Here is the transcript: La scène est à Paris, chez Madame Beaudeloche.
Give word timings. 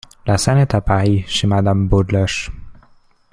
La 0.25 0.39
scène 0.39 0.57
est 0.57 0.73
à 0.73 0.81
Paris, 0.81 1.25
chez 1.27 1.45
Madame 1.45 1.87
Beaudeloche. 1.87 2.49